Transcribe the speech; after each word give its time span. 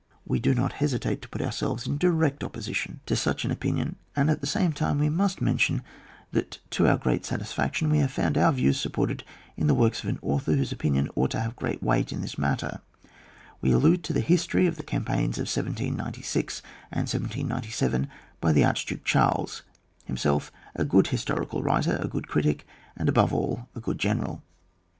We 0.25 0.39
do 0.39 0.55
not 0.55 0.73
hesitate 0.81 1.21
to 1.21 1.29
put 1.29 1.43
ourselves 1.43 1.85
in 1.85 1.99
direct 1.99 2.43
opposition 2.43 3.01
to 3.05 3.13
OHAP. 3.13 3.17
XVI.] 3.17 3.17
DEFENCE 3.19 3.21
OF 3.21 3.21
MOUNTAINS. 3.21 3.21
125 3.21 3.21
such 3.21 3.45
an 3.45 3.51
opinion, 3.51 3.95
and 4.15 4.29
at 4.31 4.41
the 4.41 4.47
same 4.47 4.73
time 4.73 4.97
we 4.97 5.09
must 5.09 5.41
mention, 5.41 5.83
that 6.31 6.59
to 6.71 6.87
our 6.87 6.97
great 6.97 7.23
satisfaction, 7.23 7.91
we 7.91 7.99
have 7.99 8.11
found 8.11 8.35
our 8.35 8.51
views 8.51 8.79
supported 8.79 9.23
in 9.55 9.67
the 9.67 9.75
works 9.75 10.01
of 10.03 10.09
an 10.09 10.17
author 10.23 10.53
whose 10.53 10.71
opinion 10.71 11.07
ought 11.15 11.29
to 11.29 11.39
have 11.39 11.55
great 11.55 11.83
weight 11.83 12.11
in 12.11 12.21
this 12.21 12.39
matter; 12.39 12.81
we 13.61 13.71
allude 13.71 14.03
to 14.03 14.11
the 14.13 14.21
history 14.21 14.65
of 14.65 14.75
the 14.77 14.81
campaigns 14.81 15.37
of 15.37 15.45
1796 15.45 16.63
and 16.89 17.01
1797, 17.01 18.07
by 18.41 18.51
the 18.51 18.63
Archdiike 18.63 19.03
Charles, 19.05 19.61
himself 20.05 20.51
a 20.75 20.83
good 20.83 21.09
historical 21.09 21.61
writer, 21.61 21.99
a 22.01 22.07
good 22.07 22.27
critic, 22.27 22.65
and 22.97 23.07
above 23.07 23.31
all, 23.31 23.69
a 23.75 23.79
good 23.79 23.99
general. 23.99 24.41